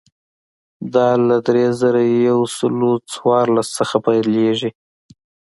دا 0.93 1.09
له 1.27 1.37
درې 1.47 1.65
زره 1.79 2.01
یو 2.27 2.39
سل 2.57 2.75
څوارلس 3.13 3.67
څخه 3.77 3.95
پیلېږي. 4.05 4.69